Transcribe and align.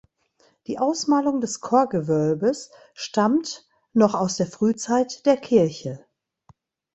Die 0.65 0.79
Ausmalung 0.79 1.41
des 1.41 1.59
Chorgewölbes 1.61 2.71
stammt 2.95 3.67
noch 3.93 4.15
aus 4.15 4.35
der 4.35 4.47
Frühzeit 4.47 5.23
der 5.27 5.37
Kirche. 5.37 6.03